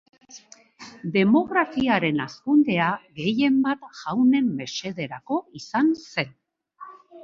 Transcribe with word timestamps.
Demografiaren 1.17 2.25
hazkundea 2.25 2.89
gehienbat 3.21 3.87
jaunen 4.01 4.53
mesederako 4.59 5.43
izan 5.65 5.97
zen. 6.07 6.39